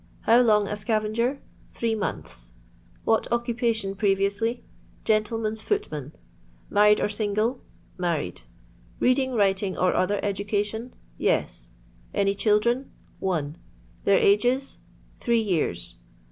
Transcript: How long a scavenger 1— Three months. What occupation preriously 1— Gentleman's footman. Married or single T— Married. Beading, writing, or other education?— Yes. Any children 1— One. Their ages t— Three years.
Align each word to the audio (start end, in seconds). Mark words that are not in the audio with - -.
How 0.21 0.41
long 0.41 0.67
a 0.67 0.75
scavenger 0.75 1.33
1— 1.33 1.39
Three 1.75 1.93
months. 1.93 2.53
What 3.05 3.31
occupation 3.31 3.93
preriously 3.93 4.61
1— 4.61 4.61
Gentleman's 5.05 5.61
footman. 5.61 6.13
Married 6.71 6.99
or 6.99 7.07
single 7.07 7.53
T— 7.53 7.59
Married. 7.99 8.41
Beading, 8.99 9.33
writing, 9.33 9.77
or 9.77 9.93
other 9.93 10.19
education?— 10.23 10.95
Yes. 11.29 11.69
Any 12.15 12.33
children 12.33 12.89
1— 13.19 13.19
One. 13.19 13.57
Their 14.03 14.17
ages 14.17 14.77
t— 14.77 14.79
Three 15.23 15.39
years. 15.41 15.97